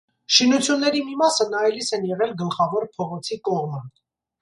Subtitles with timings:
[0.35, 3.89] Շինությունների մի մասը նայելիս են եղել գլխավոր փողոցի կողմը։